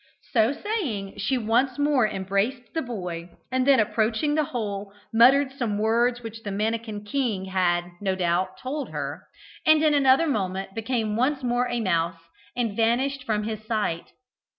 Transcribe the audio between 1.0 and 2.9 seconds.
she once more embraced the